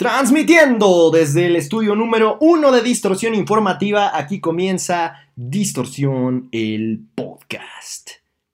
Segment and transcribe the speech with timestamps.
[0.00, 8.08] Transmitiendo desde el estudio número uno de Distorsión Informativa, aquí comienza Distorsión el podcast.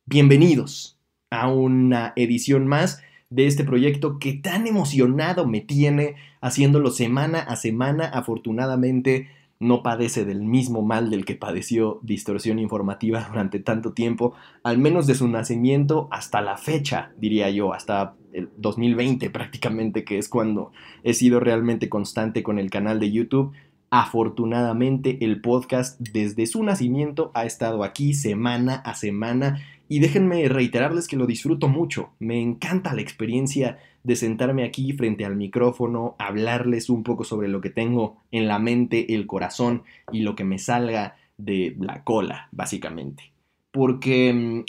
[0.07, 0.99] Bienvenidos
[1.31, 7.55] a una edición más de este proyecto que tan emocionado me tiene haciéndolo semana a
[7.55, 8.07] semana.
[8.07, 9.29] Afortunadamente
[9.61, 14.35] no padece del mismo mal del que padeció distorsión informativa durante tanto tiempo,
[14.65, 20.19] al menos de su nacimiento hasta la fecha, diría yo, hasta el 2020 prácticamente, que
[20.19, 23.53] es cuando he sido realmente constante con el canal de YouTube.
[23.91, 31.07] Afortunadamente el podcast desde su nacimiento ha estado aquí semana a semana y déjenme reiterarles
[31.09, 32.11] que lo disfruto mucho.
[32.19, 37.61] Me encanta la experiencia de sentarme aquí frente al micrófono, hablarles un poco sobre lo
[37.61, 39.83] que tengo en la mente, el corazón
[40.13, 43.33] y lo que me salga de la cola, básicamente.
[43.71, 44.65] Porque mm,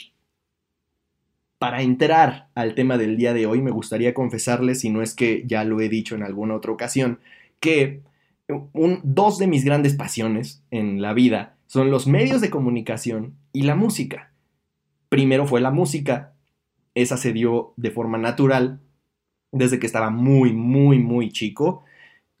[1.58, 5.44] para entrar al tema del día de hoy, me gustaría confesarles, si no es que
[5.46, 7.20] ya lo he dicho en alguna otra ocasión,
[7.60, 8.02] que
[9.02, 13.74] dos de mis grandes pasiones en la vida son los medios de comunicación y la
[13.74, 14.28] música
[15.08, 16.34] primero fue la música.
[16.94, 18.80] Esa se dio de forma natural.
[19.52, 21.84] Desde que estaba muy, muy, muy chico,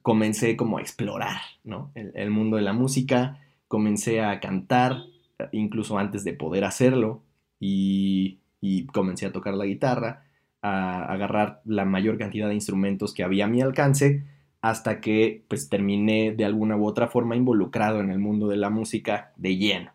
[0.02, 1.90] comencé como a explorar, ¿no?
[1.94, 3.40] El, mundo de la música.
[3.66, 5.04] Comencé a cantar,
[5.52, 7.22] incluso antes de poder hacerlo.
[7.60, 10.24] Y, y comencé a tocar la guitarra,
[10.62, 14.24] a agarrar la mayor cantidad de instrumentos que había a mi alcance
[14.60, 18.70] hasta que pues terminé de alguna u otra forma involucrado en el mundo de la
[18.70, 19.92] música de lleno.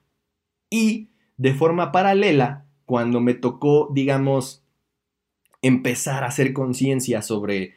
[0.69, 4.63] Y de forma paralela, cuando me tocó, digamos,
[5.61, 7.75] empezar a hacer conciencia sobre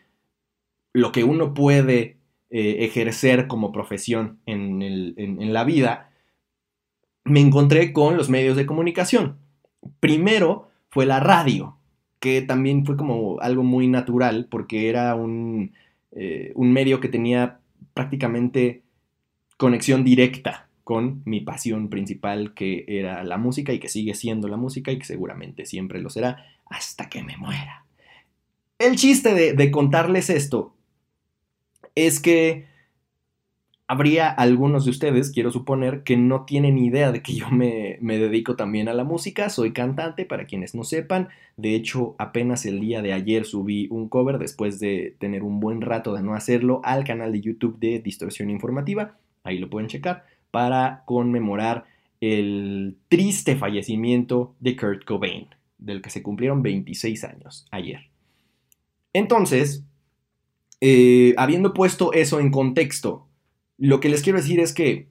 [0.92, 2.18] lo que uno puede
[2.50, 6.10] eh, ejercer como profesión en, en la vida,
[7.24, 9.38] me encontré con los medios de comunicación.
[10.00, 11.76] Primero fue la radio,
[12.20, 15.74] que también fue como algo muy natural porque era un,
[16.12, 17.60] eh, un medio que tenía
[17.92, 18.82] prácticamente
[19.58, 24.56] conexión directa con mi pasión principal que era la música y que sigue siendo la
[24.56, 27.84] música y que seguramente siempre lo será hasta que me muera.
[28.78, 30.74] El chiste de, contarles esto
[31.94, 32.64] es que
[33.88, 38.18] habría algunos de ustedes, quiero suponer, que no tienen idea de que yo me, me,
[38.18, 39.48] dedico también a la música.
[39.48, 41.28] Soy cantante, para quienes no sepan.
[41.56, 45.80] De hecho, apenas el día de ayer subí un cover después de tener un buen
[45.80, 49.16] rato de no hacerlo al canal de YouTube de Distorsión Informativa.
[49.44, 51.84] Ahí lo pueden checar para conmemorar
[52.20, 55.48] el triste fallecimiento de Kurt Cobain,
[55.78, 58.00] del que se cumplieron 26 años ayer.
[59.12, 59.84] Entonces,
[60.80, 63.25] eh, habiendo puesto eso en contexto,
[63.78, 65.08] lo que les quiero decir es que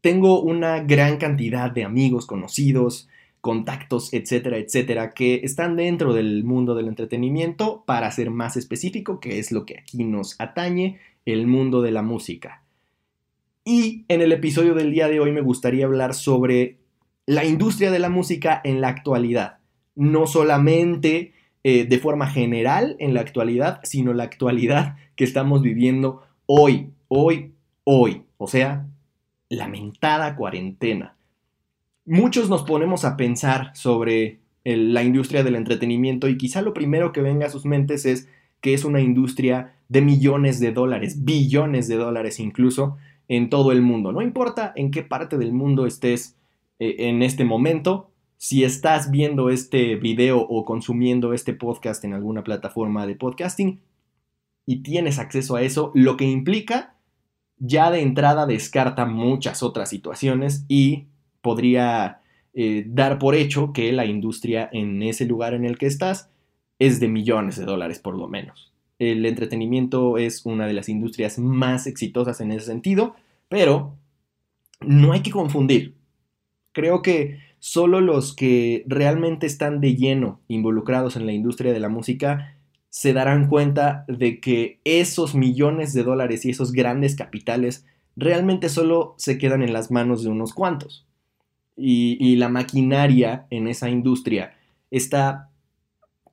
[0.00, 3.08] tengo una gran cantidad de amigos, conocidos,
[3.40, 9.38] contactos, etcétera, etcétera, que están dentro del mundo del entretenimiento, para ser más específico, que
[9.38, 12.62] es lo que aquí nos atañe, el mundo de la música.
[13.64, 16.78] Y en el episodio del día de hoy me gustaría hablar sobre
[17.26, 19.58] la industria de la música en la actualidad.
[19.94, 21.32] No solamente
[21.62, 27.52] eh, de forma general en la actualidad, sino la actualidad que estamos viviendo hoy, hoy,
[27.84, 28.22] hoy.
[28.38, 28.86] O sea,
[29.48, 31.16] lamentada cuarentena.
[32.04, 37.20] Muchos nos ponemos a pensar sobre la industria del entretenimiento y quizá lo primero que
[37.20, 38.28] venga a sus mentes es
[38.60, 42.96] que es una industria de millones de dólares, billones de dólares incluso,
[43.28, 44.12] en todo el mundo.
[44.12, 46.36] No importa en qué parte del mundo estés
[46.78, 52.42] eh, en este momento, si estás viendo este video o consumiendo este podcast en alguna
[52.42, 53.80] plataforma de podcasting
[54.66, 56.96] y tienes acceso a eso, lo que implica
[57.64, 61.06] ya de entrada descarta muchas otras situaciones y
[61.40, 62.20] podría
[62.54, 66.28] eh, dar por hecho que la industria en ese lugar en el que estás
[66.78, 68.72] es de millones de dólares por lo menos
[69.10, 73.16] el entretenimiento es una de las industrias más exitosas en ese sentido,
[73.48, 73.96] pero
[74.80, 75.94] no hay que confundir.
[76.70, 81.88] Creo que solo los que realmente están de lleno involucrados en la industria de la
[81.88, 82.56] música
[82.92, 87.86] se darán cuenta de que esos millones de dólares y esos grandes capitales
[88.16, 91.06] realmente solo se quedan en las manos de unos cuantos.
[91.74, 94.52] Y, y la maquinaria en esa industria
[94.90, 95.48] está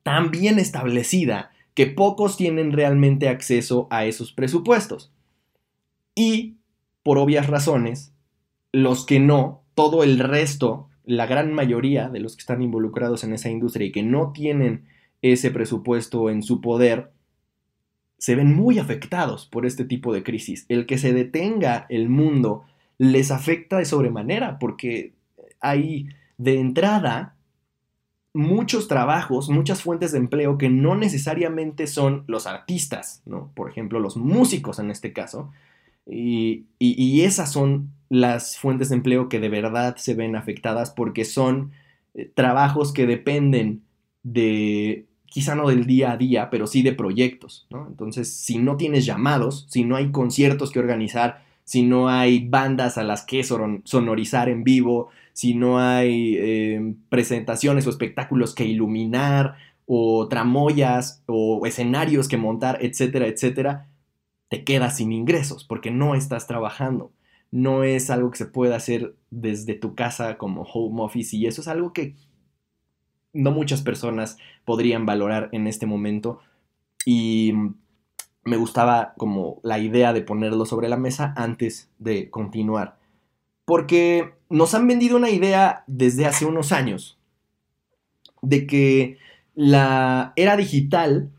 [0.02, 5.14] tan bien establecida que pocos tienen realmente acceso a esos presupuestos.
[6.14, 6.58] Y,
[7.02, 8.12] por obvias razones,
[8.70, 13.32] los que no, todo el resto, la gran mayoría de los que están involucrados en
[13.32, 14.84] esa industria y que no tienen
[15.22, 17.12] ese presupuesto en su poder,
[18.18, 20.66] se ven muy afectados por este tipo de crisis.
[20.68, 22.64] El que se detenga el mundo
[22.98, 25.14] les afecta de sobremanera porque
[25.60, 27.36] hay de entrada
[28.32, 33.50] muchos trabajos, muchas fuentes de empleo que no necesariamente son los artistas, ¿no?
[33.54, 35.50] Por ejemplo, los músicos en este caso.
[36.06, 41.24] Y, y, esas son las fuentes de empleo que de verdad se ven afectadas porque
[41.24, 41.72] son
[42.14, 43.82] eh, trabajos que dependen
[44.22, 47.66] de, quizá no del día a día, pero sí de proyectos.
[47.70, 52.98] Entonces, si no tienes llamados, si no hay conciertos que organizar, si no hay bandas
[52.98, 59.54] a las que sonorizar en vivo, si no hay em, presentaciones o espectáculos que iluminar,
[59.86, 63.88] o tramoyas, o escenarios que montar, etcétera, etcétera,
[64.48, 67.12] te quedas sin ingresos porque no estás trabajando.
[67.52, 71.60] No es algo que se pueda hacer desde tu casa como home office y eso
[71.60, 72.14] es algo que
[73.32, 76.40] no muchas personas podrían valorar en este momento
[77.04, 77.52] y
[78.44, 82.98] me gustaba como la idea de ponerlo sobre la mesa antes de continuar.
[83.64, 87.18] Porque nos han vendido una idea desde hace unos años
[88.42, 89.18] de que
[89.54, 91.30] la era digital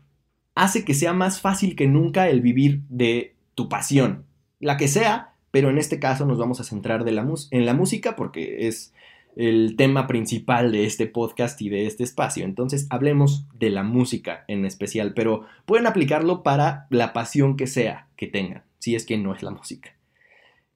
[0.54, 4.24] hace que sea más fácil que nunca el vivir de tu pasión,
[4.60, 8.68] la que sea, pero en este caso nos vamos a centrar en la música porque
[8.68, 8.94] es
[9.36, 12.44] el tema principal de este podcast y de este espacio.
[12.44, 18.08] Entonces hablemos de la música en especial, pero pueden aplicarlo para la pasión que sea
[18.16, 19.96] que tengan, si es que no es la música.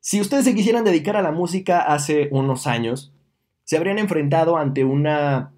[0.00, 3.12] Si ustedes se quisieran dedicar a la música hace unos años,
[3.64, 5.52] se habrían enfrentado ante una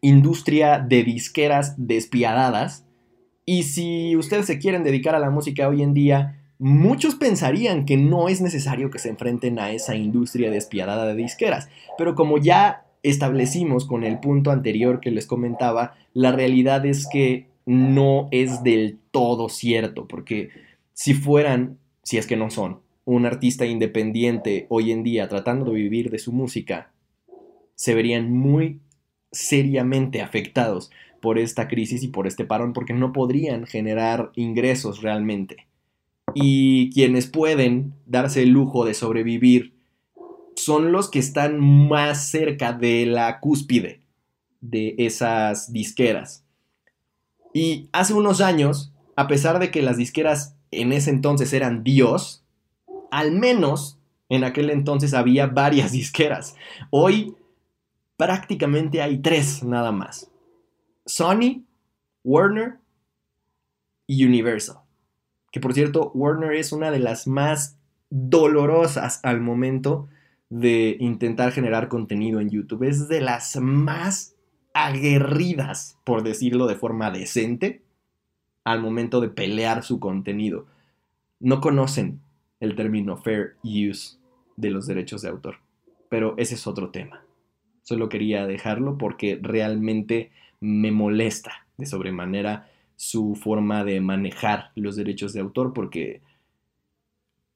[0.00, 2.84] industria de disqueras despiadadas.
[3.46, 7.96] Y si ustedes se quieren dedicar a la música hoy en día, muchos pensarían que
[7.96, 11.68] no es necesario que se enfrenten a esa industria despiadada de disqueras.
[11.98, 17.48] Pero como ya establecimos con el punto anterior que les comentaba, la realidad es que
[17.66, 20.50] no es del todo cierto, porque
[20.94, 25.80] si fueran, si es que no son, un artista independiente hoy en día tratando de
[25.80, 26.92] vivir de su música,
[27.74, 28.78] se verían muy
[29.32, 35.66] seriamente afectados por esta crisis y por este parón porque no podrían generar ingresos realmente.
[36.34, 39.74] Y quienes pueden darse el lujo de sobrevivir
[40.56, 44.02] son los que están más cerca de la cúspide
[44.60, 46.44] de esas disqueras.
[47.52, 52.44] Y hace unos años, a pesar de que las disqueras en ese entonces eran Dios,
[53.10, 56.56] al menos en aquel entonces había varias disqueras.
[56.90, 57.36] Hoy
[58.16, 60.30] prácticamente hay tres nada más.
[61.04, 61.64] Sony,
[62.24, 62.78] Warner
[64.06, 64.81] y Universal.
[65.52, 67.78] Que por cierto, Warner es una de las más
[68.10, 70.08] dolorosas al momento
[70.48, 72.82] de intentar generar contenido en YouTube.
[72.82, 74.34] Es de las más
[74.74, 77.82] aguerridas, por decirlo de forma decente,
[78.64, 80.66] al momento de pelear su contenido.
[81.38, 82.20] No conocen
[82.60, 84.18] el término fair use
[84.56, 85.56] de los derechos de autor.
[86.08, 87.24] Pero ese es otro tema.
[87.82, 95.32] Solo quería dejarlo porque realmente me molesta de sobremanera su forma de manejar los derechos
[95.32, 96.22] de autor porque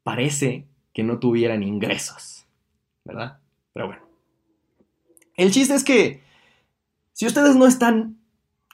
[0.03, 2.47] parece que no tuvieran ingresos,
[3.05, 3.39] ¿verdad?
[3.73, 4.03] Pero bueno.
[5.37, 6.23] El chiste es que
[7.13, 8.17] si ustedes no están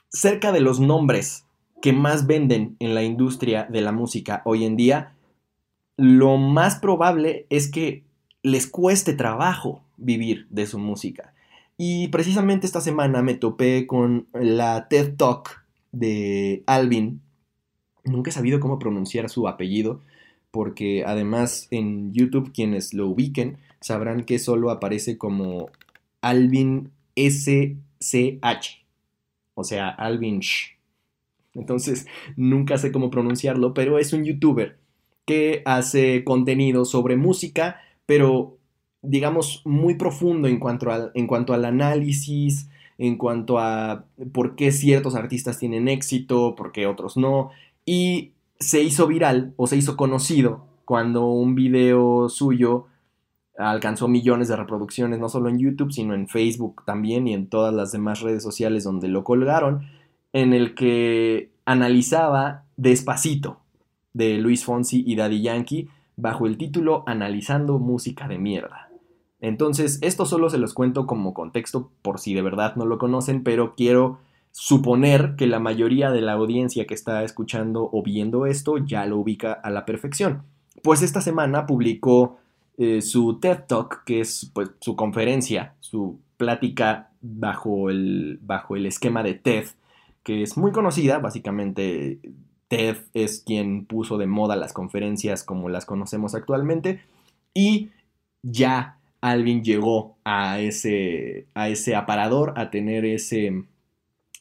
[0.09, 1.45] cerca de los nombres
[1.81, 5.15] que más venden en la industria de la música hoy en día,
[5.97, 8.03] lo más probable es que
[8.41, 11.33] les cueste trabajo vivir de su música.
[11.77, 15.62] Y precisamente esta semana me topé con la TED Talk
[15.93, 17.21] de Alvin.
[18.03, 20.01] Nunca he sabido cómo pronunciar su apellido,
[20.51, 25.69] porque además en YouTube quienes lo ubiquen sabrán que solo aparece como
[26.21, 28.83] Alvin SCH,
[29.55, 30.73] o sea, Alvin Sh.
[31.53, 34.77] Entonces nunca sé cómo pronunciarlo, pero es un youtuber
[35.25, 38.57] que hace contenido sobre música, pero
[39.01, 45.15] digamos muy profundo en cuanto, en cuanto al análisis, en cuanto a por qué ciertos
[45.15, 47.51] artistas tienen éxito, por qué otros no.
[47.85, 52.87] Y se hizo viral o se hizo conocido cuando un video suyo
[53.57, 57.73] alcanzó millones de reproducciones, no solo en YouTube, sino en Facebook también y en todas
[57.73, 59.87] las demás redes sociales donde lo colgaron,
[60.33, 63.59] en el que analizaba despacito
[64.13, 68.82] de Luis Fonsi y Daddy Yankee bajo el título Analizando música de mierda.
[69.43, 73.43] Entonces, esto solo se los cuento como contexto por si de verdad no lo conocen,
[73.43, 74.19] pero quiero
[74.51, 79.17] suponer que la mayoría de la audiencia que está escuchando o viendo esto ya lo
[79.17, 80.43] ubica a la perfección.
[80.81, 82.37] Pues esta semana publicó
[82.77, 88.85] eh, su TED Talk, que es pues, su conferencia, su plática bajo el, bajo el
[88.85, 89.65] esquema de TED,
[90.23, 92.21] que es muy conocida, básicamente
[92.69, 97.01] TED es quien puso de moda las conferencias como las conocemos actualmente
[97.53, 97.89] y
[98.41, 103.63] ya Alvin llegó a ese, a ese aparador, a tener ese,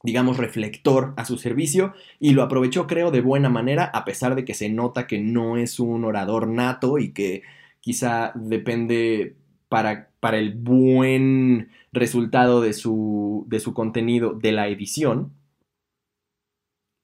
[0.03, 4.45] digamos, reflector a su servicio y lo aprovechó, creo, de buena manera, a pesar de
[4.45, 7.43] que se nota que no es un orador nato y que
[7.79, 9.37] quizá depende
[9.69, 15.33] para, para el buen resultado de su, de su contenido de la edición.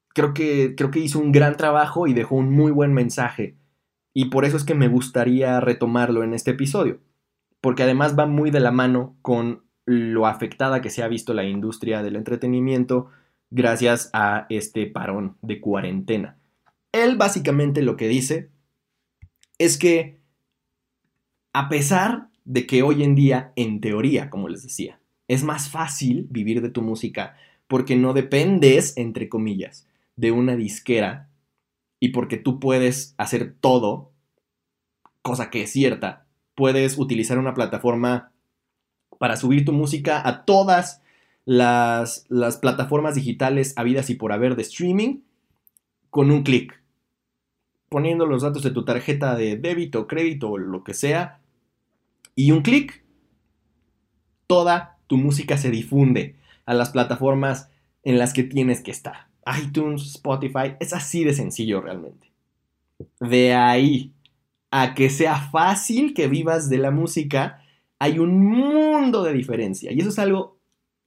[0.08, 3.56] Creo que, creo que hizo un gran trabajo y dejó un muy buen mensaje.
[4.12, 6.98] Y por eso es que me gustaría retomarlo en este episodio.
[7.60, 11.44] Porque además va muy de la mano con lo afectada que se ha visto la
[11.44, 13.08] industria del entretenimiento
[13.50, 16.38] gracias a este parón de cuarentena.
[16.92, 18.50] Él básicamente lo que dice
[19.58, 20.20] es que
[21.52, 26.26] a pesar de que hoy en día, en teoría, como les decía, es más fácil
[26.30, 27.36] vivir de tu música
[27.66, 29.86] porque no dependes, entre comillas,
[30.16, 31.30] de una disquera
[32.00, 34.12] y porque tú puedes hacer todo,
[35.22, 36.27] cosa que es cierta,
[36.58, 38.32] puedes utilizar una plataforma
[39.20, 41.00] para subir tu música a todas
[41.44, 45.20] las, las plataformas digitales habidas y por haber de streaming
[46.10, 46.82] con un clic.
[47.88, 51.38] Poniendo los datos de tu tarjeta de débito, crédito o lo que sea,
[52.34, 53.04] y un clic,
[54.48, 56.34] toda tu música se difunde
[56.66, 57.70] a las plataformas
[58.02, 59.28] en las que tienes que estar.
[59.62, 62.32] iTunes, Spotify, es así de sencillo realmente.
[63.20, 64.12] De ahí
[64.70, 67.62] a que sea fácil que vivas de la música,
[67.98, 69.92] hay un mundo de diferencia.
[69.92, 70.58] Y eso es algo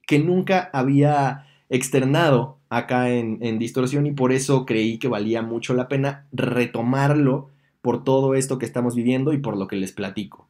[0.06, 5.74] que nunca había externado acá en, en, Distorsión y por eso creí que valía mucho
[5.74, 7.50] la pena retomarlo
[7.80, 10.48] por todo esto que estamos viviendo y por lo que les platico.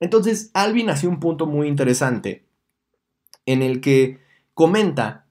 [0.00, 2.44] Entonces, Alvin hace un punto muy interesante
[3.46, 4.18] en el que
[4.54, 5.26] comenta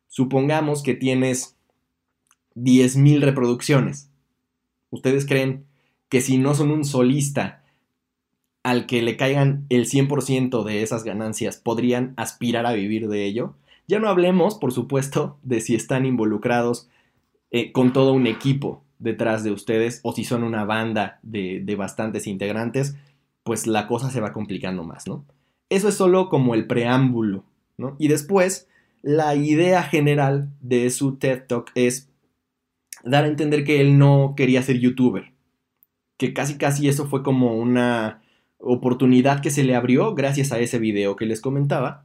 [0.09, 1.57] Supongamos que tienes
[2.57, 4.11] 10.000 reproducciones.
[4.91, 5.67] ¿Ustedes creen
[6.09, 7.63] que si no son un solista
[8.65, 13.55] al que le caigan el 100% de esas ganancias podrían aspirar a vivir de ello.
[13.87, 16.89] Ya no hablemos, por supuesto, de si están involucrados
[17.51, 21.77] eh, con todo un equipo detrás de ustedes o si son una banda de, de
[21.77, 22.97] bastantes integrantes,
[23.43, 25.25] pues la cosa se va complicando más, ¿no?
[25.69, 27.45] Eso es solo como el preámbulo,
[27.79, 27.97] ¿no?
[27.99, 28.69] Y después,
[29.03, 32.11] la idea general de su TED Talk es
[33.05, 35.33] dar a entender que él no quería ser youtuber,
[36.19, 38.23] que casi casi eso fue como una
[38.59, 42.05] oportunidad que se le abrió gracias a ese video que les comentaba.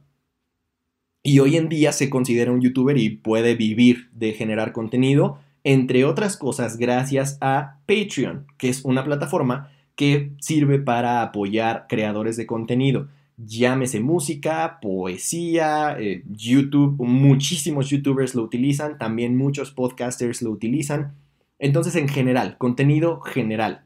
[1.26, 6.04] Y hoy en día se considera un youtuber y puede vivir de generar contenido, entre
[6.04, 12.46] otras cosas gracias a Patreon, que es una plataforma que sirve para apoyar creadores de
[12.46, 13.08] contenido.
[13.38, 21.16] Llámese música, poesía, eh, YouTube, muchísimos youtubers lo utilizan, también muchos podcasters lo utilizan.
[21.58, 23.82] Entonces, en general, contenido general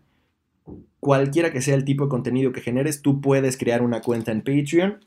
[1.01, 4.43] cualquiera que sea el tipo de contenido que generes, tú puedes crear una cuenta en
[4.43, 5.01] Patreon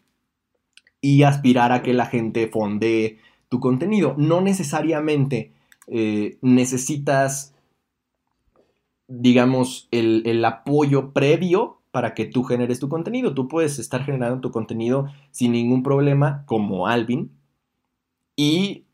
[1.03, 3.19] y aspirar a que la gente fondee
[3.49, 4.15] tu contenido.
[4.17, 5.51] No necesariamente
[5.87, 7.53] eh, necesitas,
[9.09, 13.33] digamos, el, el apoyo previo para que tú generes tu contenido.
[13.33, 17.31] Tú puedes estar generando tu contenido sin ningún problema, como Alvin.
[18.37, 18.85] Y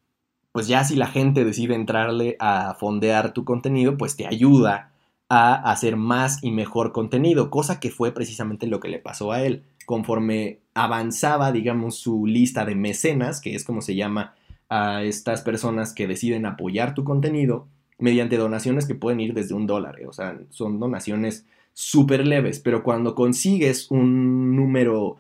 [0.52, 4.94] pues ya si la gente decide entrarle a fondear tu contenido, pues te ayuda
[5.30, 9.44] a hacer más y mejor contenido, cosa que fue precisamente lo que le pasó a
[9.44, 9.64] él.
[9.90, 14.36] Conforme avanzaba, digamos, su lista de mecenas, que es como se llama
[14.70, 17.68] a estas personas que deciden apoyar tu contenido,
[17.98, 22.60] mediante donaciones que pueden ir desde un dólar, eh, o sea, son donaciones súper leves,
[22.60, 25.18] pero cuando consigues un número,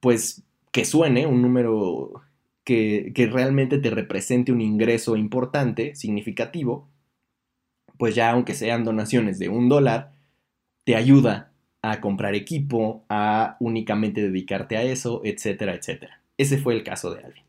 [0.00, 2.20] pues, que suene, un número
[2.64, 6.86] que, que realmente te represente un ingreso importante, significativo,
[7.96, 10.12] pues ya aunque sean donaciones de un dólar,
[10.84, 11.54] te ayuda
[11.90, 16.20] a comprar equipo, a únicamente dedicarte a eso, etcétera, etcétera.
[16.36, 17.44] Ese fue el caso de Alvin.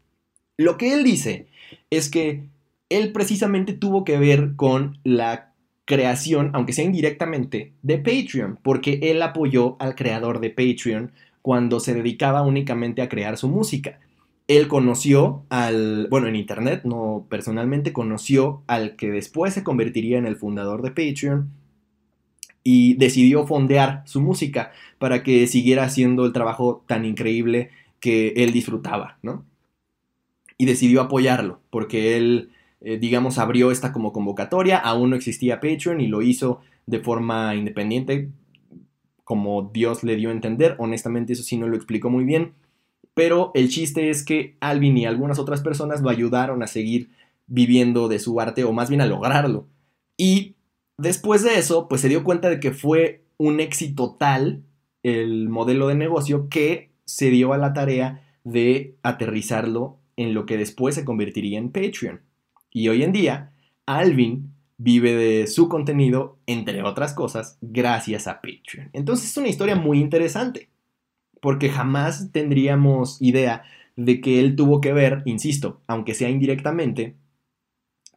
[0.58, 1.48] Lo que él dice
[1.90, 2.44] es que
[2.90, 5.54] él precisamente tuvo que ver con la
[5.86, 11.96] creación, aunque sea indirectamente, de Patreon, porque él apoyó al creador de Patreon cuando se
[11.96, 14.00] dedicaba únicamente a crear su música.
[14.48, 20.26] Él conoció al, bueno, en internet, no personalmente, conoció al que después se convertiría en
[20.26, 21.50] el fundador de Patreon
[22.70, 27.70] y decidió fondear su música para que siguiera haciendo el trabajo tan increíble
[28.02, 29.46] que él disfrutaba, ¿no?
[30.58, 32.50] Y decidió apoyarlo, porque él
[32.82, 37.56] eh, digamos, abrió esta como convocatoria, aún no existía Patreon y lo hizo de forma
[37.56, 38.32] independiente,
[39.24, 42.54] como Dios le dio a entender, honestamente eso sí no lo explicó muy bien,
[43.14, 47.12] pero el chiste es que Alvin y algunas otras personas lo ayudaron a seguir
[47.48, 49.68] viviendo de su arte, o más bien a lograrlo.
[50.18, 50.57] Y
[50.98, 54.64] después de eso, pues se dio cuenta de que fue un éxito tal
[55.04, 60.58] el modelo de negocio que se dio a la tarea de aterrizarlo en lo que
[60.58, 62.22] después se convertiría en Patreon.
[62.72, 63.54] Y hoy en día,
[63.86, 68.90] Alvin vive de su contenido, entre otras cosas, gracias a Patreon.
[68.94, 70.70] Entonces es una historia muy interesante,
[71.42, 73.64] porque jamás tendríamos idea
[73.96, 77.16] de que él tuvo que ver, insisto, aunque sea indirectamente,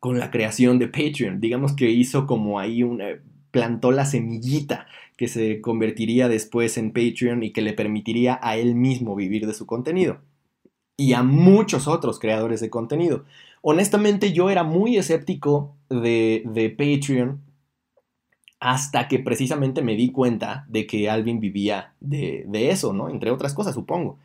[0.00, 1.40] con la creación de Patreon.
[1.40, 7.42] Digamos que hizo como ahí una, plantó la semillita que se convertiría después en Patreon
[7.42, 10.21] y que le permitiría a él mismo vivir de su contenido.
[10.97, 13.25] Y a muchos otros creadores de contenido.
[13.62, 17.40] Honestamente yo era muy escéptico de, Patreon
[18.59, 23.11] hasta que precisamente me di cuenta de que Alvin vivía de, eso, ¿no?
[23.11, 24.19] Entre otras cosas, supongo.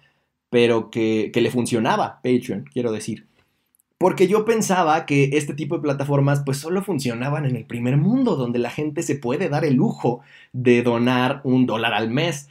[0.50, 3.26] Pero que, que, le funcionaba Patreon, quiero decir.
[4.06, 8.36] Porque yo pensaba que este tipo de plataformas pues solo funcionaban en el primer mundo,
[8.36, 10.22] donde la gente se puede dar el lujo
[10.54, 12.48] de donar un dólar al mes.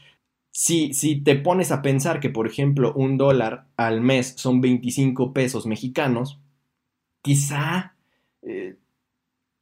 [0.51, 5.33] Si, si te pones a pensar que, por ejemplo, un dólar al mes son 25
[5.33, 6.41] pesos mexicanos,
[7.23, 7.95] quizá
[8.43, 8.75] eh,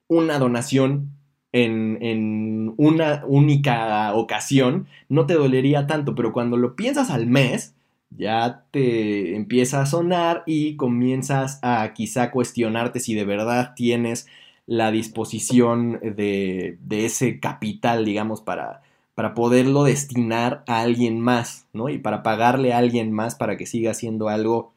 [0.09, 1.11] una donación
[1.53, 7.75] en, una única ocasión no te dolería tanto, pero cuando lo piensas al mes,
[8.17, 14.27] ya te empieza a sonar y comienzas a quizá cuestionarte si de verdad tienes
[14.67, 18.83] la disposición de, de ese capital, digamos, para,
[19.15, 21.89] para poderlo destinar a alguien más, ¿no?
[21.89, 24.73] Y para pagarle a alguien más para que siga haciendo algo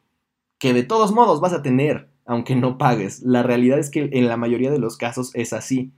[0.60, 3.22] que de todos modos vas a tener aunque no pagues.
[3.22, 5.92] La realidad es que en la mayoría de los casos es así.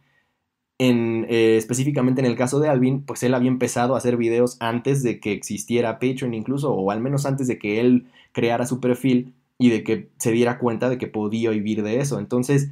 [0.80, 5.02] Eh, específicamente en el caso de Alvin, pues él había empezado a hacer videos antes
[5.02, 9.34] de que existiera Patreon incluso, o al menos antes de que él creara su perfil
[9.58, 12.20] y de que se diera cuenta de que podía vivir de eso.
[12.20, 12.70] Entonces,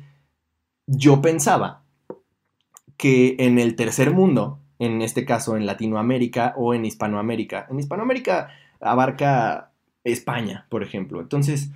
[0.86, 1.84] yo pensaba
[2.98, 8.50] que en el tercer mundo, en este caso en Latinoamérica o en Hispanoamérica, en Hispanoamérica
[8.80, 9.72] abarca
[10.04, 11.22] España, por ejemplo.
[11.22, 11.72] Entonces,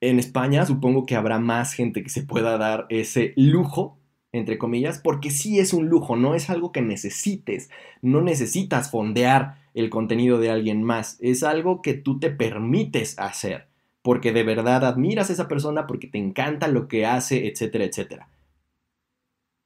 [0.00, 3.97] en España supongo que habrá más gente que se pueda dar ese lujo,
[4.32, 7.70] entre comillas, porque sí es un lujo, no es algo que necesites,
[8.02, 13.68] no necesitas fondear el contenido de alguien más, es algo que tú te permites hacer,
[14.02, 18.28] porque de verdad admiras a esa persona, porque te encanta lo que hace, etcétera, etcétera.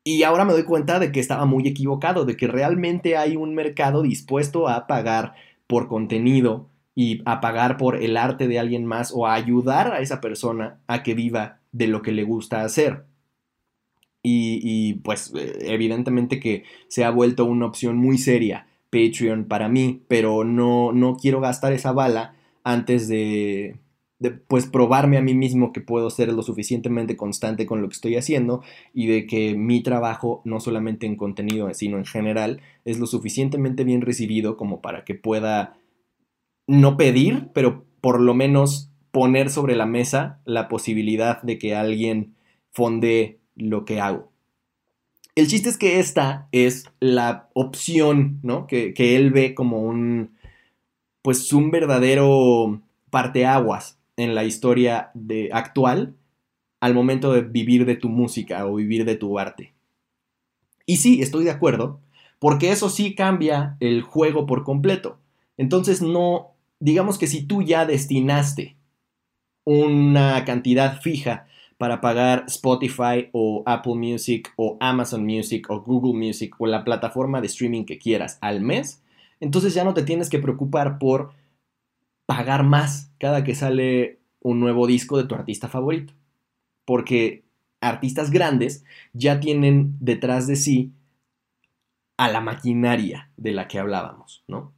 [0.04, 3.54] Y ahora me doy cuenta de que estaba muy equivocado, de que realmente hay un
[3.54, 5.34] mercado dispuesto a pagar
[5.68, 10.00] por contenido y a pagar por el arte de alguien más o a ayudar a
[10.00, 13.04] esa persona a que viva de lo que le gusta hacer.
[14.24, 20.02] Y, pues eh, evidentemente que se ha vuelto una opción muy seria Patreon para mí,
[20.06, 23.80] pero no, no quiero gastar esa bala antes de,
[24.20, 27.94] de, pues probarme a mí mismo que puedo ser lo suficientemente constante con lo que
[27.94, 28.62] estoy haciendo
[28.94, 33.82] y de que mi trabajo, no solamente en contenido, sino en general, es lo suficientemente
[33.82, 35.76] bien recibido como para que pueda
[36.68, 42.34] no pedir, pero por lo menos poner sobre la mesa la posibilidad de que alguien
[42.70, 44.32] fonde lo que hago.
[45.34, 48.66] El chiste es que esta es la opción, ¿no?
[48.66, 50.36] Que, él ve como un,
[51.22, 56.14] pues un verdadero parteaguas en la historia de, actual
[56.80, 59.72] al momento de vivir de tu música o vivir de tu arte.
[60.84, 62.00] Y sí, estoy de acuerdo,
[62.38, 65.18] porque eso sí cambia el juego por completo.
[65.56, 68.76] Entonces no, digamos que si tú ya destinaste
[69.64, 71.46] una cantidad fija
[71.82, 77.40] para pagar Spotify o Apple Music o Amazon Music o Google Music o la plataforma
[77.40, 79.02] de streaming que quieras al mes,
[79.40, 81.32] entonces ya no te tienes que preocupar por
[82.24, 86.14] pagar más cada que sale un nuevo disco de tu artista favorito.
[86.84, 87.42] Porque
[87.80, 90.92] artistas grandes ya tienen detrás de sí
[92.16, 94.72] a la maquinaria de la que hablábamos, ¿no?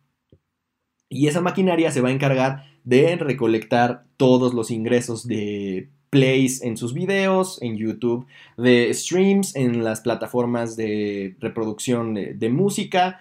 [1.10, 6.76] Y esa maquinaria se va a encargar de recolectar todos los ingresos de plays en
[6.76, 8.24] sus videos, en YouTube,
[8.56, 13.20] de streams en las plataformas de reproducción de, música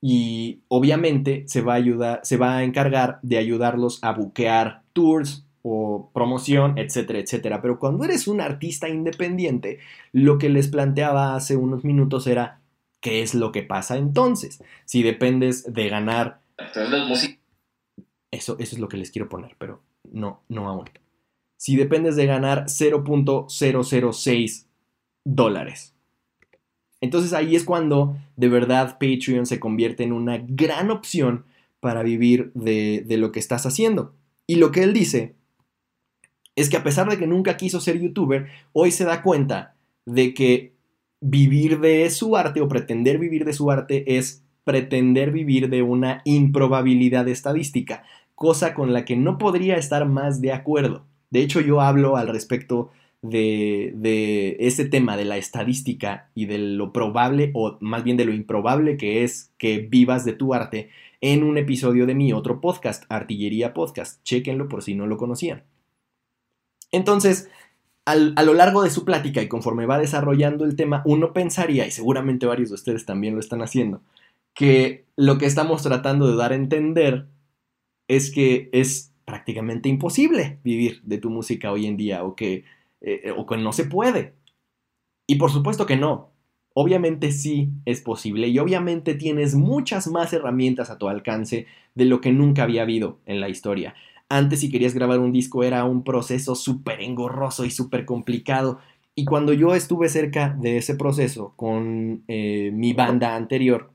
[0.00, 5.44] y obviamente se va, a ayudar, se va a encargar de ayudarlos a buquear tours
[5.60, 7.60] o promoción, etcétera, etcétera.
[7.60, 9.78] Pero cuando eres un artista independiente,
[10.12, 12.62] lo que les planteaba hace unos minutos era
[13.02, 14.64] qué es lo que pasa entonces.
[14.86, 16.40] Si dependes de ganar...
[18.30, 20.86] Eso, eso es lo que les quiero poner, pero no, no aún.
[21.60, 24.66] Si dependes de ganar 0.006
[25.26, 25.94] dólares.
[27.02, 31.44] Entonces ahí es cuando de verdad Patreon se convierte en una gran opción
[31.80, 34.14] para vivir de, de lo que estás haciendo.
[34.46, 35.34] Y lo que él dice
[36.56, 39.74] es que a pesar de que nunca quiso ser youtuber, hoy se da cuenta
[40.06, 40.72] de que
[41.20, 46.22] vivir de su arte o pretender vivir de su arte es pretender vivir de una
[46.24, 48.02] improbabilidad estadística,
[48.34, 51.09] cosa con la que no podría estar más de acuerdo.
[51.30, 52.90] De hecho, yo hablo al respecto
[53.22, 58.24] de, de ese tema de la estadística y de lo probable, o más bien de
[58.24, 60.90] lo improbable que es que vivas de tu arte
[61.20, 64.22] en un episodio de mi otro podcast, Artillería Podcast.
[64.24, 65.64] Chequenlo por si no lo conocían.
[66.92, 67.48] Entonces,
[68.04, 71.90] a lo largo de su plática y conforme va desarrollando el tema, uno pensaría, y
[71.90, 74.00] seguramente varios de ustedes también lo están haciendo,
[74.54, 77.26] que lo que estamos tratando de dar a entender
[78.08, 82.64] es que es prácticamente imposible vivir de tu música hoy en día o que,
[83.00, 84.34] eh, o que no se puede.
[85.28, 86.32] Y por supuesto que no.
[86.74, 92.20] Obviamente sí es posible y obviamente tienes muchas más herramientas a tu alcance de lo
[92.20, 93.94] que nunca había habido en la historia.
[94.28, 98.80] Antes si querías grabar un disco era un proceso súper engorroso y súper complicado.
[99.14, 103.92] Y cuando yo estuve cerca de ese proceso con eh, mi banda anterior,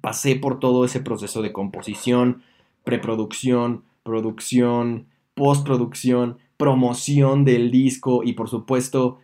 [0.00, 2.44] pasé por todo ese proceso de composición,
[2.84, 9.18] preproducción, producción, postproducción, promoción del disco y por supuesto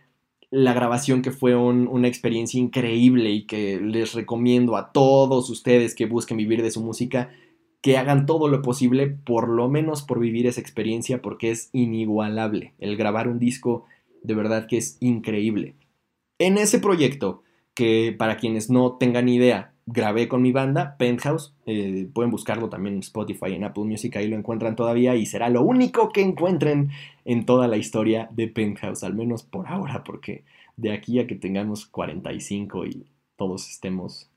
[0.49, 6.05] la grabación que fue una experiencia increíble y que les recomiendo a todos ustedes que
[6.05, 7.29] busquen vivir de su música
[7.81, 12.73] que hagan todo lo posible, por lo menos por vivir esa experiencia, porque es inigualable.
[12.79, 13.85] El grabar un disco,
[14.23, 15.75] de verdad que es increíble.
[16.39, 17.43] En ese proyecto,
[17.73, 22.95] que para quienes no tengan idea, grabé con mi banda, Penthouse, eh, pueden buscarlo también
[22.95, 26.91] en Spotify, en Apple Music, ahí lo encuentran todavía y será lo único que encuentren
[27.23, 30.43] en toda la historia de Penthouse, al menos por ahora, porque
[30.75, 34.29] de aquí a que tengamos 45 y todos estemos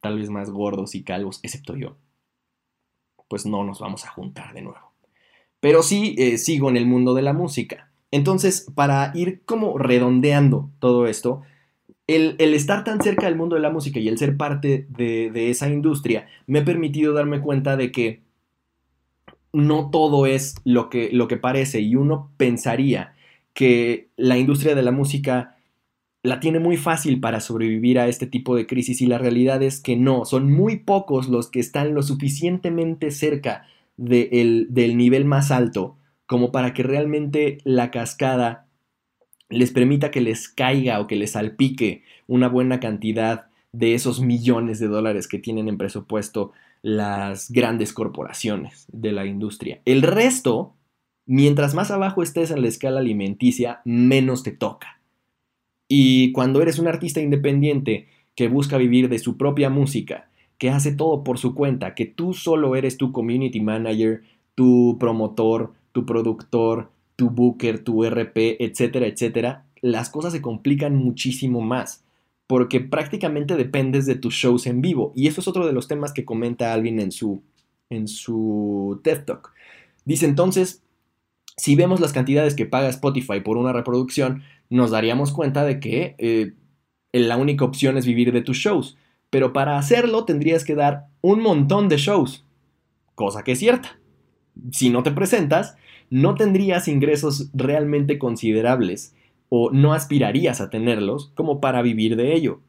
[0.00, 1.96] tal vez más gordos y calvos, excepto yo,
[3.28, 4.92] pues no nos vamos a juntar de nuevo.
[5.60, 7.90] Pero sí eh, sigo en el mundo de la música.
[8.10, 11.42] Entonces, para ir como redondeando todo esto,
[12.16, 15.68] el, estar tan cerca del mundo de la música y el ser parte de, esa
[15.68, 18.22] industria me ha permitido darme cuenta de que
[19.52, 21.80] no todo es lo que, lo que parece.
[21.80, 23.14] Y uno pensaría
[23.52, 25.56] que la industria de la música
[26.22, 29.80] la tiene muy fácil para sobrevivir a este tipo de crisis y la realidad es
[29.80, 35.96] que no, son muy pocos los que están lo suficientemente cerca del nivel más alto
[36.26, 38.69] como para que realmente la cascada
[39.50, 44.78] les permita que les caiga o que les salpique una buena cantidad de esos millones
[44.78, 49.80] de dólares que tienen en presupuesto las grandes corporaciones de la industria.
[49.84, 50.74] El resto,
[51.26, 55.00] mientras más abajo estés en la escala alimenticia, menos te toca.
[55.88, 60.92] Y cuando eres un artista independiente que busca vivir de su propia música, que hace
[60.92, 64.22] todo por su cuenta, que tú solo eres tu community manager,
[64.54, 71.60] tu promotor, tu productor, tu booker, tu RP, etcétera, etcétera, las cosas se complican muchísimo
[71.60, 72.02] más
[72.46, 75.12] porque prácticamente dependes de tus shows en vivo.
[75.14, 77.42] Y eso es otro de los temas que comenta Alvin en su,
[77.90, 79.52] en su TED Talk.
[80.06, 80.82] Dice entonces,
[81.58, 86.14] si vemos las cantidades que paga Spotify por una reproducción, nos daríamos cuenta de que
[86.16, 86.54] eh,
[87.12, 88.96] la única opción es vivir de tus shows.
[89.28, 92.46] Pero para hacerlo tendrías que dar un montón de shows.
[93.14, 94.00] Cosa que es cierta.
[94.72, 95.76] Si no te presentas,
[96.10, 99.14] no tendrías ingresos realmente considerables
[99.48, 102.60] o no aspirarías a tenerlos como para vivir de ello.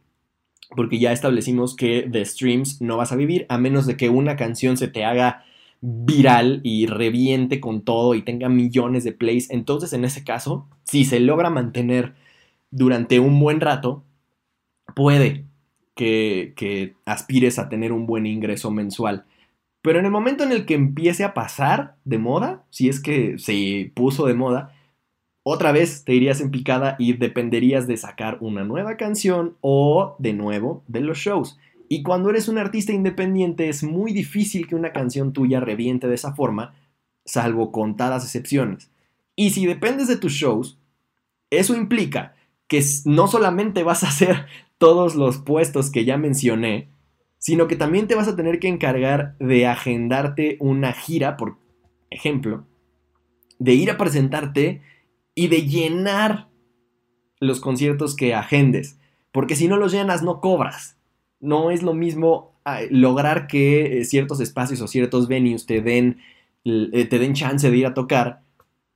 [0.75, 4.37] Porque ya establecimos que de streams no vas a vivir a menos de que una
[4.37, 5.43] canción se te haga
[5.81, 11.05] viral y reviente con todo y tenga millones de plays, entonces en ese caso, si
[11.05, 12.13] se logra mantener
[12.69, 14.03] durante un buen rato,
[14.95, 15.45] puede
[15.95, 19.25] que, que, aspires a tener un buen ingreso mensual.
[19.81, 23.39] Pero en el momento en el que empiece a pasar de moda, si es que
[23.39, 24.73] se puso de moda,
[25.43, 30.33] otra vez te irías en picada y dependerías de sacar una nueva canción o de
[30.33, 31.57] nuevo de los shows.
[31.89, 36.15] Y cuando eres un artista independiente es muy difícil que una canción tuya reviente de
[36.15, 36.75] esa forma,
[37.25, 38.91] salvo contadas excepciones.
[39.35, 40.77] Y si dependes de tus shows,
[41.49, 42.35] eso implica
[42.67, 44.45] que no solamente vas a hacer
[44.77, 46.87] todos los puestos que ya mencioné,
[47.41, 51.57] sino que también te vas a tener que encargar de agendarte una gira, por
[52.11, 52.67] ejemplo,
[53.57, 54.83] de ir a presentarte
[55.33, 56.49] y de llenar
[57.39, 58.99] los conciertos que agendes,
[59.31, 60.97] porque si no los llenas no cobras.
[61.39, 66.19] No es lo mismo ah, lograr que eh, ciertos espacios o ciertos venues te den,
[66.63, 68.43] eh, te den chance de ir a tocar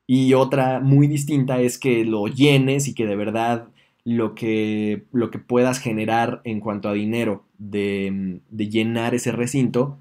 [0.05, 3.69] y otra muy distinta es que lo llenes y que de verdad
[4.05, 9.97] lo que, lo que puedas generar en cuanto a dinero de, llenar ese recinto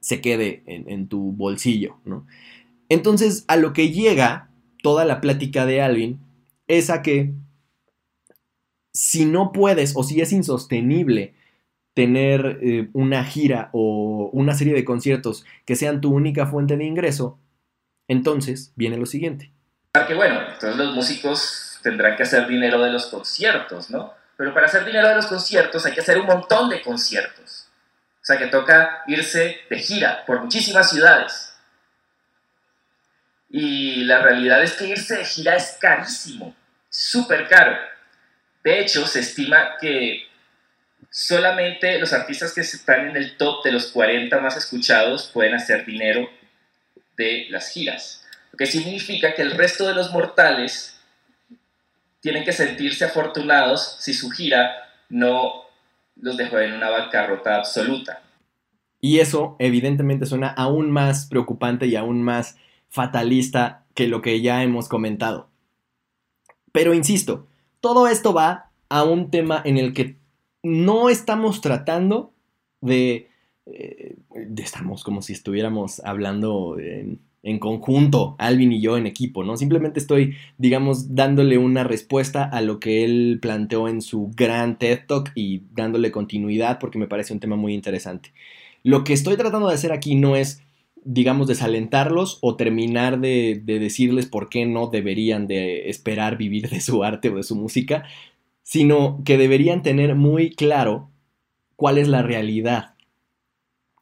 [0.00, 2.26] se quede en, en, tu bolsillo, ¿no?
[2.88, 4.48] Entonces, a lo que llega
[4.82, 6.20] toda la plática de Alvin
[6.68, 7.32] es a que
[8.92, 11.34] si no puedes o si es insostenible
[11.94, 16.84] tener eh, una gira o una serie de conciertos que sean tu única fuente de
[16.84, 17.38] ingreso,
[18.08, 19.52] entonces viene lo siguiente.
[20.06, 24.14] Que bueno, entonces los músicos tendrán que hacer dinero de los conciertos, ¿no?
[24.36, 27.68] Pero para hacer dinero de los conciertos hay que hacer un montón de conciertos.
[28.20, 31.56] O sea que toca irse de gira por muchísimas ciudades.
[33.50, 36.54] Y la realidad es que irse de gira es carísimo,
[36.88, 37.76] súper caro.
[38.64, 40.28] De hecho, se estima que
[41.10, 45.84] solamente los artistas que están en el top de los 40 más escuchados pueden hacer
[45.84, 46.30] dinero
[47.16, 48.24] de las giras.
[48.52, 50.98] Lo que significa que el resto de los mortales
[52.22, 54.70] tienen que sentirse afortunados si su gira
[55.10, 55.64] no
[56.16, 58.22] los dejó en una bancarrota absoluta.
[59.00, 62.56] Y eso evidentemente suena aún más preocupante y aún más
[62.88, 65.50] fatalista que lo que ya hemos comentado.
[66.70, 67.48] Pero insisto,
[67.80, 70.16] todo esto va a un tema en el que
[70.62, 72.32] no estamos tratando
[72.80, 73.28] de
[73.66, 74.16] eh,
[74.56, 79.56] estamos como si estuviéramos hablando en, en, conjunto, Alvin y yo en equipo, ¿no?
[79.56, 85.00] Simplemente estoy, digamos, dándole una respuesta a lo que él planteó en su gran TED
[85.06, 88.32] Talk y dándole continuidad porque me parece un tema muy interesante.
[88.82, 90.62] Lo que estoy tratando de hacer aquí no es,
[91.04, 96.80] digamos, desalentarlos o terminar de, de decirles por qué no deberían de esperar vivir de
[96.80, 98.04] su arte o de su música,
[98.62, 101.10] sino que deberían tener muy claro
[101.76, 102.92] cuál es la realidad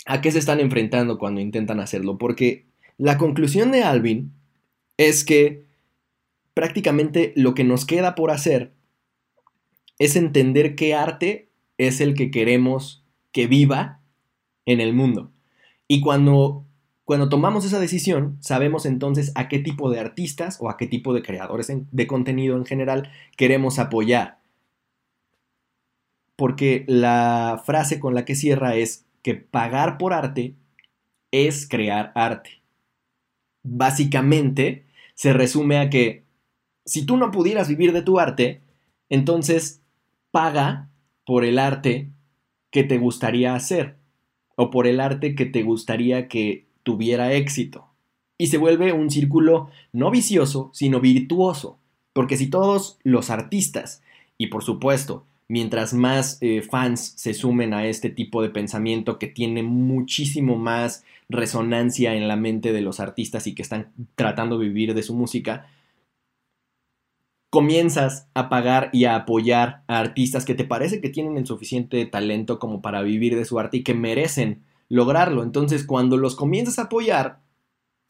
[0.07, 2.67] a qué se están enfrentando cuando intentan hacerlo, porque
[3.01, 4.35] la conclusión de Alvin
[4.99, 5.65] es que
[6.53, 8.75] prácticamente lo que nos queda por hacer
[9.99, 14.03] es entender qué arte es el que queremos que viva
[14.67, 15.33] en el mundo.
[15.89, 16.67] Y cuando,
[17.05, 21.15] cuando tomamos esa decisión, sabemos entonces a qué tipo de artistas o a qué tipo
[21.15, 24.41] de creadores de contenido en general queremos apoyar.
[26.37, 30.55] Porque la frase con la que cierra es que pagar por arte
[31.31, 32.60] es crear arte.
[33.63, 36.25] Básicamente, se resume a que
[36.85, 38.63] si tú no pudieras vivir de tu arte,
[39.09, 39.83] entonces
[40.31, 40.89] paga
[41.27, 42.11] por el arte
[42.71, 43.97] que te gustaría hacer
[44.57, 47.87] o por el arte que te gustaría que tuviera éxito.
[48.39, 51.79] Y se vuelve un círculo no vicioso, sino virtuoso.
[52.13, 54.03] Porque si todos los artistas,
[54.39, 59.27] y por supuesto mientras más eh, fans se sumen a este tipo de pensamiento que
[59.27, 64.69] tiene muchísimo más resonancia en la mente de los artistas y que están tratando de
[64.69, 65.67] vivir de su música,
[67.51, 72.07] comienzas a pagar y a apoyar a artistas que te parece que tienen el suficiente
[72.07, 75.43] talento como para vivir de su arte y que merecen lograrlo.
[75.43, 77.41] Entonces, cuando los comienzas a apoyar,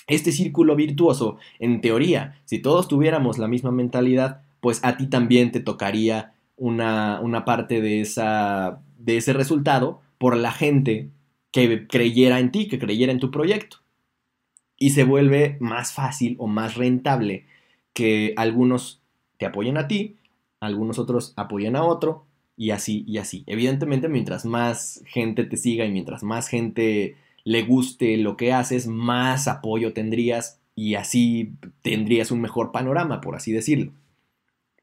[0.08, 5.52] este círculo virtuoso, en teoría, si todos tuviéramos la misma mentalidad, pues a ti también
[5.52, 11.08] te tocaría una, parte de, esa, de ese resultado por la gente
[11.50, 13.78] que creyera en ti, que creyera en tu proyecto.
[14.78, 17.46] Y se vuelve más fácil o más rentable
[17.92, 19.02] que algunos
[19.38, 20.16] te apoyen a ti,
[20.60, 23.42] algunos otros apoyen a otro, y así, y así.
[23.46, 28.86] Evidentemente, mientras más gente te siga y mientras más gente le guste lo que haces,
[28.86, 33.92] más apoyo tendrías y así tendrías un mejor panorama, por así decirlo.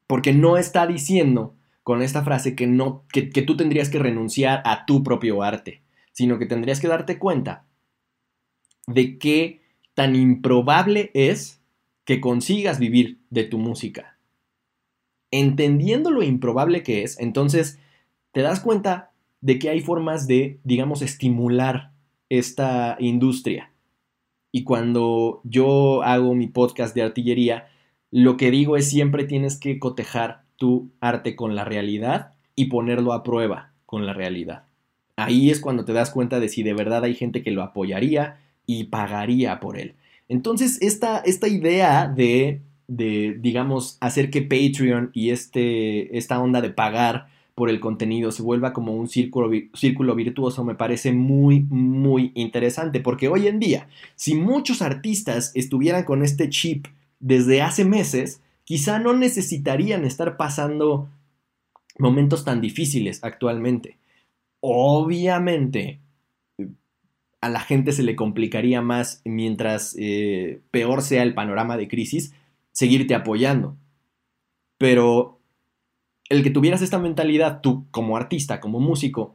[0.08, 1.54] Porque no está diciendo
[1.88, 5.80] con esta frase que, no, que, tú tendrías que renunciar a tu propio arte,
[6.12, 7.64] sino que tendrías que darte cuenta
[8.86, 9.62] de qué
[9.94, 11.62] tan improbable es
[12.04, 14.18] que consigas vivir de tu música.
[15.30, 17.78] Entendiendo lo improbable que es, entonces
[18.32, 21.92] te das cuenta de que hay formas de, digamos, estimular
[22.28, 23.72] esta industria.
[24.52, 27.68] Y cuando yo hago mi podcast de artillería,
[28.10, 33.14] lo que digo es siempre tienes que cotejar tu arte con la realidad y ponerlo
[33.14, 34.64] a prueba con la realidad.
[35.16, 38.38] Ahí es cuando te das cuenta de si de verdad hay gente que lo apoyaría
[38.66, 39.94] y pagaría por él.
[40.28, 46.70] Entonces, esta, esta idea de, de, digamos, hacer que Patreon y este, esta onda de
[46.70, 52.30] pagar por el contenido se vuelva como un círculo, círculo virtuoso me parece muy, muy
[52.34, 56.86] interesante, porque hoy en día, si muchos artistas estuvieran con este chip
[57.18, 61.08] desde hace meses, quizá no necesitarían estar pasando
[61.98, 63.96] momentos tan difíciles actualmente.
[64.60, 66.00] Obviamente,
[67.40, 72.34] a la gente se le complicaría más mientras eh, peor sea el panorama de crisis,
[72.72, 73.78] seguirte apoyando.
[74.76, 75.40] Pero
[76.28, 79.34] el que tuvieras esta mentalidad tú como artista, como músico,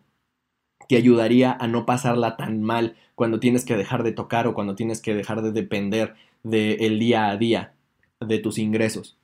[0.87, 4.75] te ayudaría a no pasarla tan mal cuando tienes que dejar de tocar o cuando
[4.75, 7.73] tienes que dejar de depender del día a día
[8.19, 9.17] de tus ingresos.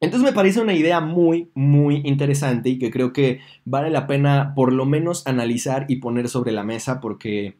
[0.00, 4.52] Entonces me parece una idea muy, muy interesante y que creo que vale la pena
[4.54, 7.56] por lo menos analizar y poner sobre la mesa porque,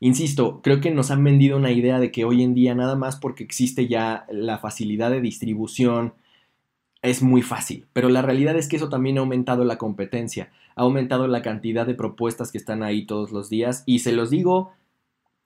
[0.00, 3.16] insisto, creo que nos han vendido una idea de que hoy en día nada más
[3.16, 6.14] porque existe ya la facilidad de distribución
[7.02, 10.82] es muy fácil, pero la realidad es que eso también ha aumentado la competencia, ha
[10.82, 14.72] aumentado la cantidad de propuestas que están ahí todos los días y se los digo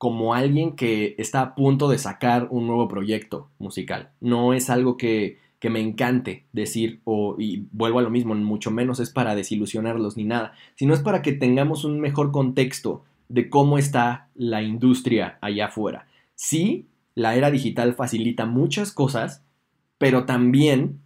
[0.03, 4.11] como alguien que está a punto de sacar un nuevo proyecto musical.
[4.21, 8.73] No es algo que, que me encante decir, o, y vuelvo a lo mismo, mucho
[8.73, 13.49] menos es para desilusionarlos ni nada, sino es para que tengamos un mejor contexto de
[13.49, 16.09] cómo está la industria allá afuera.
[16.35, 19.45] Sí, la era digital facilita muchas cosas,
[19.99, 20.99] pero también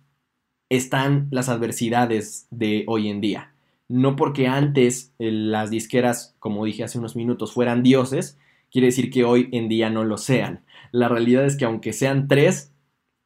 [0.70, 3.52] están las adversidades de hoy en día.
[3.88, 8.38] No porque antes eh, las disqueras, como dije hace unos minutos, fueran dioses,
[8.76, 10.62] quiere decir que hoy en día no lo sean.
[10.92, 12.74] La realidad es que aunque sean tres,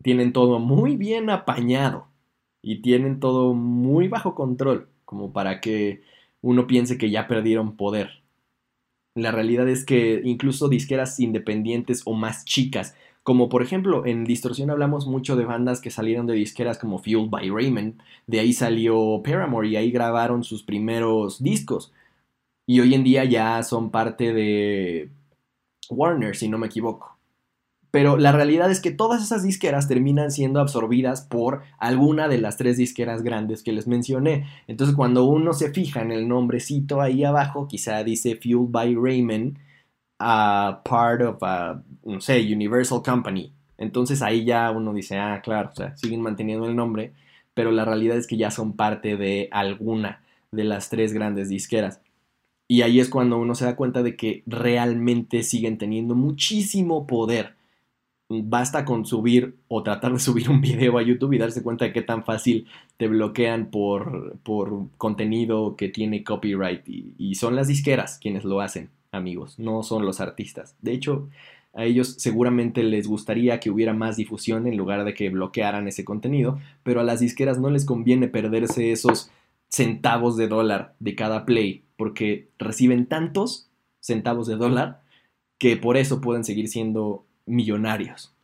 [0.01, 2.07] tienen todo muy bien apañado
[2.63, 6.03] y tienen todo muy bajo control, como para que
[6.41, 8.23] uno piense que ya perdieron poder.
[9.17, 14.71] La realidad es que incluso disqueras independientes o más chicas, como por ejemplo en Distorsión
[14.71, 19.21] hablamos mucho de bandas que salieron de disqueras como Fueled by Raymond, de ahí salió
[19.25, 21.93] Paramore y ahí grabaron sus primeros discos.
[22.67, 25.11] Y hoy en día ya son parte de
[25.91, 27.19] Warner, si no me equivoco.
[27.91, 32.57] Pero la realidad es que todas esas disqueras terminan siendo absorbidas por alguna de las
[32.57, 34.47] tres disqueras grandes que les mencioné.
[34.69, 39.59] Entonces cuando uno se fija en el nombrecito ahí abajo, quizá dice Fueled by Raymond,
[40.21, 43.53] a part of a, no sé, Universal Company.
[43.77, 47.15] Entonces ahí ya uno dice, ah, claro, o sea, siguen manteniendo el nombre,
[47.55, 50.23] pero la realidad es que ya son parte de alguna
[50.53, 52.01] de las tres grandes disqueras.
[52.71, 57.57] Y ahí es cuando uno se da cuenta de que realmente siguen teniendo muchísimo poder.
[58.29, 61.93] Basta con subir o tratar de subir un video a YouTube y darse cuenta de
[61.93, 66.89] qué tan fácil te bloquean por, por contenido que tiene copyright.
[66.89, 70.77] Y, y son las disqueras quienes lo hacen, amigos, no son los artistas.
[70.81, 71.29] De hecho,
[71.75, 76.05] a ellos seguramente les gustaría que hubiera más difusión en lugar de que bloquearan ese
[76.05, 79.33] contenido, pero a las disqueras no les conviene perderse esos
[79.71, 85.03] centavos de dólar de cada play porque reciben tantos centavos de dólar
[85.59, 88.35] que por eso pueden seguir siendo millonarios.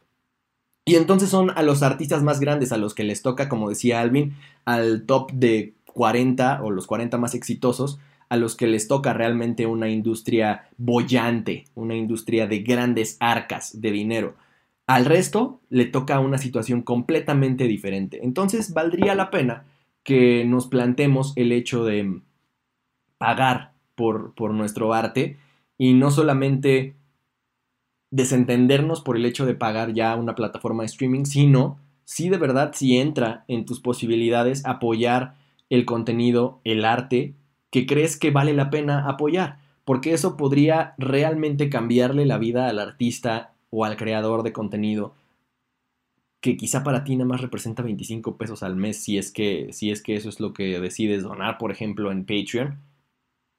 [0.84, 4.00] Y entonces son a los artistas más grandes a los que les toca, como decía
[4.00, 9.12] Alvin, al top de 40 o los 40 más exitosos, a los que les toca
[9.12, 14.34] realmente una industria bollante, una industria de grandes arcas de dinero.
[14.86, 18.20] Al resto le toca una situación completamente diferente.
[18.22, 19.64] Entonces valdría la pena
[20.06, 22.20] que nos plantemos el hecho de
[23.18, 25.36] pagar por, por nuestro arte
[25.76, 26.94] y no solamente
[28.12, 32.70] desentendernos por el hecho de pagar ya una plataforma de streaming, sino si de verdad
[32.72, 35.34] si entra en tus posibilidades apoyar
[35.70, 37.34] el contenido, el arte
[37.72, 42.78] que crees que vale la pena apoyar, porque eso podría realmente cambiarle la vida al
[42.78, 45.14] artista o al creador de contenido
[46.46, 49.90] que quizá para ti nada más representa 25 pesos al mes si es que si
[49.90, 52.78] es que eso es lo que decides donar, por ejemplo, en Patreon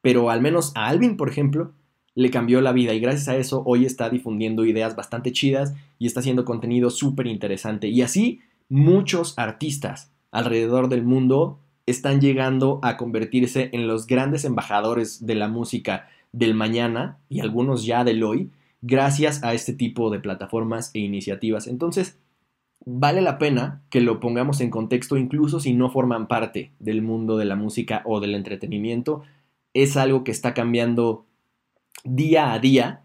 [0.02, 1.74] pero al menos a Alvin, por ejemplo,
[2.16, 6.08] le cambió la vida y gracias a eso hoy está difundiendo ideas bastante chidas y
[6.08, 7.90] está haciendo contenido súper interesante.
[7.90, 15.26] Y así muchos artistas alrededor del mundo están llegando a convertirse en los grandes embajadores
[15.26, 18.50] de la música del mañana y algunos ya del hoy
[18.82, 21.68] gracias a este tipo de plataformas e iniciativas.
[21.68, 22.18] Entonces,
[22.90, 27.36] vale la pena que lo pongamos en contexto incluso si no forman parte del mundo
[27.36, 29.24] de la música o del entretenimiento
[29.74, 31.26] es algo que está cambiando
[32.06, 33.02] día a día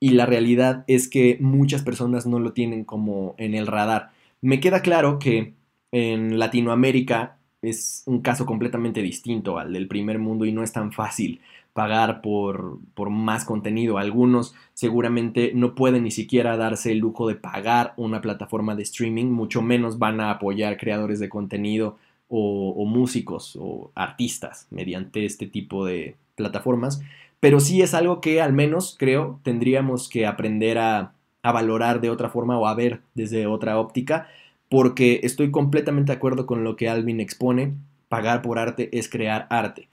[0.00, 4.12] y la realidad es que muchas personas no lo tienen como en el radar.
[4.40, 5.52] Me queda claro que
[5.92, 10.90] en Latinoamérica es un caso completamente distinto al del primer mundo y no es tan
[10.90, 11.42] fácil
[11.78, 13.98] pagar por, por, más contenido.
[13.98, 19.26] Algunos seguramente no pueden ni siquiera darse el lujo de pagar una plataforma de streaming,
[19.26, 25.46] mucho menos van a apoyar creadores de contenido o, o músicos o artistas mediante este
[25.46, 27.00] tipo de plataformas.
[27.38, 31.12] Pero sí es algo que al menos creo tendríamos que aprender a,
[31.44, 34.26] a valorar de otra forma o a ver desde otra óptica,
[34.68, 37.74] porque estoy completamente de acuerdo con lo que Alvin expone,
[38.08, 39.88] pagar por arte es crear arte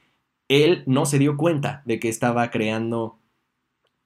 [0.47, 3.17] él no se dio cuenta de que estaba creando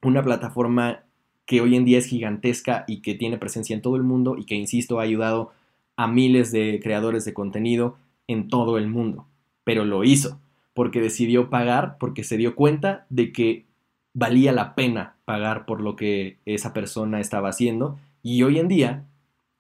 [0.02, 1.04] una plataforma
[1.46, 4.46] que hoy en día es gigantesca y que tiene presencia en todo el mundo y
[4.46, 5.52] que, insisto, ha ayudado
[5.98, 9.28] a miles de creadores de contenido en todo el mundo.
[9.64, 10.40] Pero lo hizo
[10.74, 13.66] porque decidió pagar, porque se dio cuenta de que
[14.14, 17.98] valía la pena pagar por lo que esa persona estaba haciendo.
[18.24, 19.06] Y hoy en día,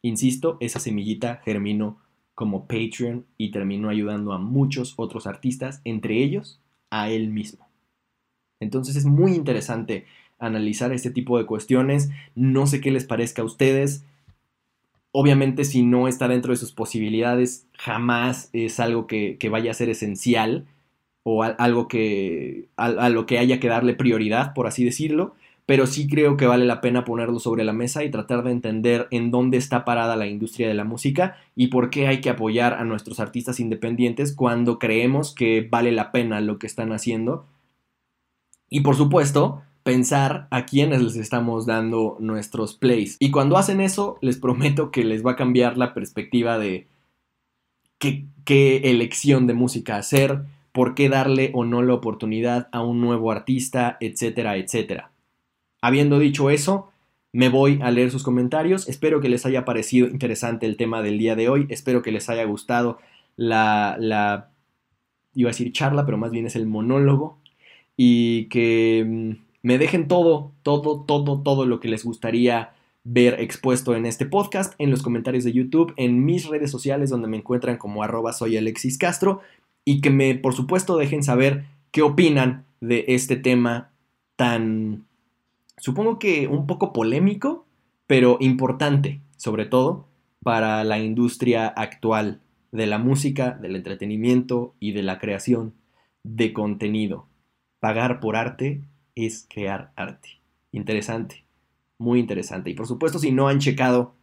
[0.02, 1.98] insisto, esa semillita germinó
[2.36, 6.62] como Patreon y terminó ayudando a muchos otros artistas, entre ellos
[6.92, 7.68] a él mismo.
[8.60, 10.06] Entonces es muy interesante
[10.38, 12.10] analizar este tipo de cuestiones.
[12.36, 14.06] No sé qué les parezca a ustedes.
[15.12, 19.90] Obviamente si no está dentro de sus posibilidades, jamás es algo que, vaya a ser
[19.90, 20.68] esencial
[21.24, 25.36] o algo que a, lo que haya que darle prioridad, por así decirlo
[25.70, 29.08] pero sí creo que vale la pena ponerlo sobre la mesa y tratar de entender
[29.12, 32.74] en dónde está parada la industria de la música y por qué hay que apoyar
[32.74, 37.46] a nuestros artistas independientes cuando creemos que vale la pena lo que están haciendo.
[38.68, 43.16] Y por supuesto, pensar a quiénes les estamos dando nuestros plays.
[43.20, 46.88] Y cuando hacen eso, les prometo que les va a cambiar la perspectiva de
[48.00, 53.02] qué, qué elección de música hacer, por qué darle o no la oportunidad a un
[53.02, 55.12] nuevo artista, etcétera, etcétera.
[55.82, 56.92] Habiendo dicho eso,
[57.32, 58.90] me voy a leer sus comentarios.
[58.90, 61.68] Espero que les haya parecido interesante el tema del día de hoy.
[61.70, 63.00] Espero que les haya gustado
[63.36, 64.50] la, la
[65.34, 67.38] iba a decir charla, pero más bien es el monólogo.
[67.96, 72.74] Y que mm, me dejen todo, todo, todo, todo lo que les gustaría
[73.04, 77.28] ver expuesto en este podcast, en los comentarios de YouTube, en mis redes sociales donde
[77.28, 79.42] me encuentran como arroba soy Alexis Castro.
[79.86, 83.92] Y que me, por supuesto, dejen saber qué opinan de este tema
[84.36, 85.06] tan
[85.80, 87.66] supongo que un poco polémico,
[88.08, 90.08] pero importante, sobre todo
[90.44, 95.74] para la industria actual de la música, del entretenimiento y de la creación
[96.24, 97.28] de contenido.
[97.80, 98.82] Pagar por arte
[99.16, 100.42] es crear arte.
[100.72, 101.44] Interesante,
[101.98, 102.70] muy interesante.
[102.70, 104.14] Y por supuesto, si no han checado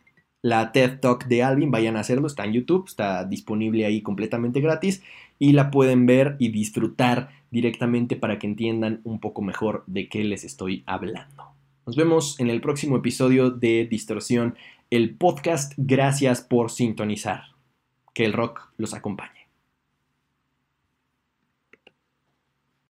[0.43, 4.61] la TED Talk de Alvin, vayan a hacerlo, está en YouTube, está disponible ahí completamente
[4.61, 5.03] gratis
[5.39, 10.23] y la pueden ver y disfrutar directamente para que entiendan un poco mejor de qué
[10.25, 11.55] les estoy hablando.
[11.87, 14.57] Nos vemos en el próximo episodio de Distorsión,
[14.91, 15.73] el podcast.
[15.79, 17.45] Gracias por sintonizar.
[18.13, 19.46] Que el rock los acompañe.